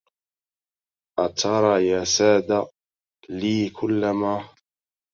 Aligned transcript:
أترى 1.19 1.87
يا 1.87 2.03
سادة 2.03 2.69
لي 3.29 3.69
كلما 3.69 4.49